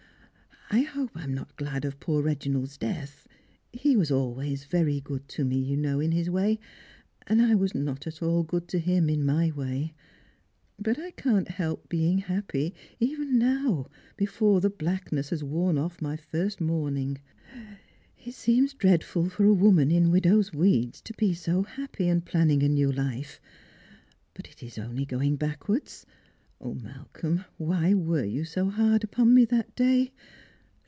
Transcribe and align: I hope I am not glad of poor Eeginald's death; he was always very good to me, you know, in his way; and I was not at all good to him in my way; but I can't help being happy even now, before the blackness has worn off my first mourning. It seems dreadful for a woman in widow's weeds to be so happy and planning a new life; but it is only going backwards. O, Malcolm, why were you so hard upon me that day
I 0.73 0.83
hope 0.83 1.11
I 1.17 1.25
am 1.25 1.33
not 1.33 1.57
glad 1.57 1.83
of 1.83 1.99
poor 1.99 2.23
Eeginald's 2.23 2.77
death; 2.77 3.27
he 3.73 3.97
was 3.97 4.09
always 4.09 4.63
very 4.63 5.01
good 5.01 5.27
to 5.27 5.43
me, 5.43 5.57
you 5.57 5.75
know, 5.75 5.99
in 5.99 6.13
his 6.13 6.29
way; 6.29 6.59
and 7.27 7.41
I 7.41 7.55
was 7.55 7.75
not 7.75 8.07
at 8.07 8.23
all 8.23 8.43
good 8.43 8.69
to 8.69 8.79
him 8.79 9.09
in 9.09 9.25
my 9.25 9.51
way; 9.51 9.93
but 10.79 10.97
I 10.97 11.11
can't 11.11 11.49
help 11.49 11.89
being 11.89 12.19
happy 12.19 12.73
even 13.01 13.37
now, 13.37 13.87
before 14.15 14.61
the 14.61 14.69
blackness 14.69 15.31
has 15.31 15.43
worn 15.43 15.77
off 15.77 16.01
my 16.01 16.15
first 16.15 16.61
mourning. 16.61 17.17
It 18.25 18.33
seems 18.33 18.73
dreadful 18.73 19.27
for 19.27 19.43
a 19.43 19.53
woman 19.53 19.91
in 19.91 20.09
widow's 20.09 20.53
weeds 20.53 21.01
to 21.01 21.13
be 21.15 21.33
so 21.33 21.63
happy 21.63 22.07
and 22.07 22.23
planning 22.25 22.63
a 22.63 22.69
new 22.69 22.93
life; 22.93 23.41
but 24.33 24.47
it 24.47 24.63
is 24.63 24.77
only 24.79 25.03
going 25.03 25.35
backwards. 25.35 26.05
O, 26.61 26.73
Malcolm, 26.75 27.43
why 27.57 27.93
were 27.93 28.23
you 28.23 28.45
so 28.45 28.69
hard 28.69 29.03
upon 29.03 29.33
me 29.33 29.43
that 29.43 29.75
day 29.75 30.13